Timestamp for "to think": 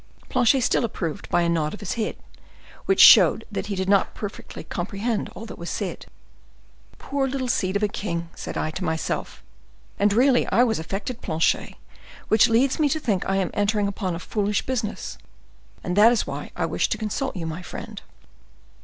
12.89-13.29